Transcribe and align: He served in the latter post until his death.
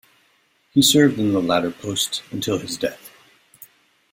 He 0.71 0.81
served 0.81 1.19
in 1.19 1.31
the 1.31 1.39
latter 1.39 1.69
post 1.69 2.23
until 2.31 2.57
his 2.57 2.75
death. 2.75 3.11